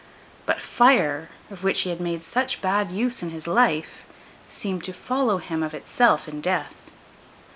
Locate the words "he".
1.81-1.91